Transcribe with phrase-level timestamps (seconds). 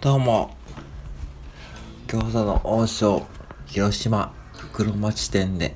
[0.00, 0.56] どうも。
[2.06, 3.26] 餃子の王将
[3.66, 5.74] 広島袋町店で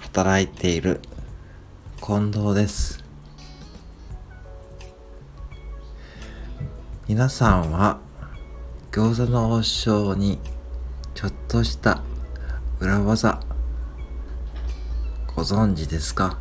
[0.00, 1.00] 働いている
[2.04, 3.04] 近藤です。
[7.06, 8.00] 皆さんは
[8.90, 10.40] 餃子の王将に
[11.14, 12.02] ちょっとした
[12.80, 13.38] 裏技
[15.36, 16.40] ご存知ですか？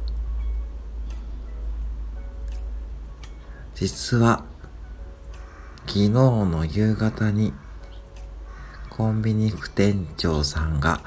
[3.76, 4.44] 実は
[5.86, 7.54] 昨日の夕方に
[8.90, 11.02] コンビニ副店長さんが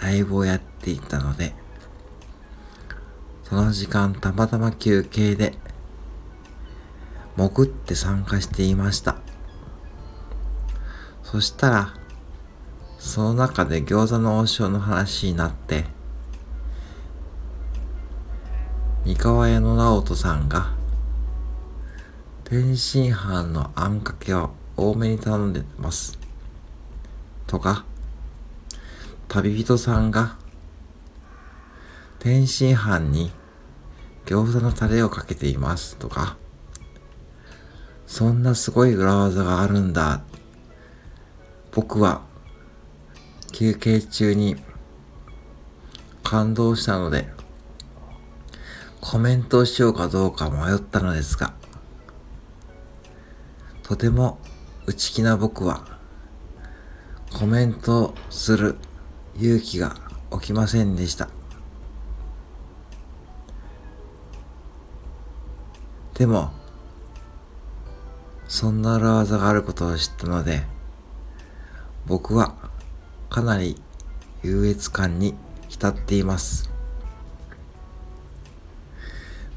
[0.00, 1.54] ライブをやっていたので
[3.44, 5.54] その時間たまたま休憩で
[7.36, 9.16] 潜って参加していました。
[11.34, 11.94] そしたら
[12.98, 15.84] その中で餃子の王将の話になって
[19.04, 20.76] 三河屋の直人さんが
[22.54, 26.16] 天津飯のあんかけを多めに頼んでます。
[27.48, 27.84] とか、
[29.26, 30.36] 旅人さんが
[32.20, 33.32] 天津飯に
[34.24, 36.36] 餃子のタレをかけていますとか、
[38.06, 40.22] そんなすごい裏技があるんだ。
[41.72, 42.22] 僕は
[43.50, 44.54] 休憩中に
[46.22, 47.26] 感動したので、
[49.00, 51.52] コメントをしようかどうか迷ったのですが、
[53.84, 54.38] とても
[54.86, 55.86] 内気な僕は
[57.38, 58.76] コメントする
[59.36, 59.94] 勇気が
[60.32, 61.28] 起きませんでした。
[66.14, 66.50] でも、
[68.48, 70.62] そんな裏技があることを知ったので、
[72.06, 72.54] 僕は
[73.28, 73.76] かなり
[74.42, 75.34] 優越感に
[75.68, 76.70] 浸っています。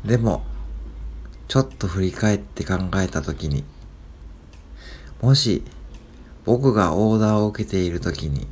[0.03, 0.43] でも、
[1.47, 3.63] ちょっと振り返って考えたときに、
[5.21, 5.63] もし
[6.45, 8.47] 僕がオーダーを受けている時に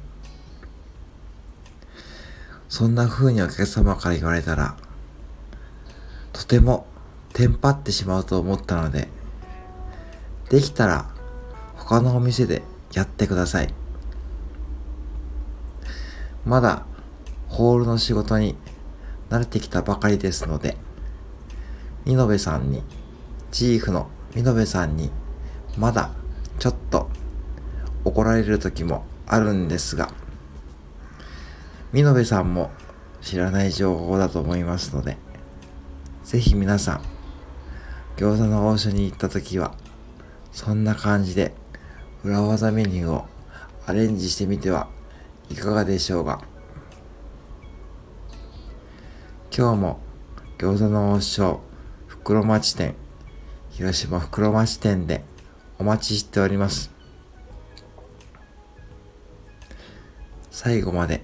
[2.68, 4.76] そんな風にお客様から言われたら
[6.34, 6.88] とても
[7.34, 9.08] テンパってしまうと思ったので
[10.50, 11.10] できたら
[11.76, 13.74] 他のお店でやってください。
[16.46, 16.86] まだ
[17.50, 18.56] ホールの仕事に
[19.30, 20.78] 慣れてきたばかりですので、
[22.06, 22.84] 見延さんに、
[23.52, 25.12] チーフの見延さんに、
[25.78, 26.12] まだ
[26.60, 27.10] ちょっと
[28.04, 30.12] 怒られる時もあるんですが、
[31.92, 32.72] 見延さんも
[33.22, 35.18] 知らない情報だと思いますので、
[36.24, 37.02] ぜひ皆さん、
[38.18, 39.76] 餃子の王将に行った時は、
[40.52, 41.54] そんな感じで
[42.24, 43.26] 裏技メニューを
[43.86, 44.88] アレンジしてみては
[45.50, 46.42] いかがでしょうか。
[49.56, 50.00] 今日も
[50.58, 51.62] 餃子の王将
[52.08, 52.96] 袋町店
[53.70, 55.24] 広島袋町店で
[55.78, 56.92] お待ちしております。
[60.52, 61.24] 最後まで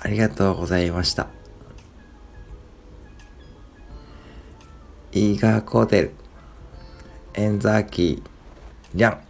[0.00, 1.28] ありがとうございました。
[5.12, 6.14] イーガーコーテル、
[7.34, 8.28] エンザーキー、
[8.94, 9.27] リャン。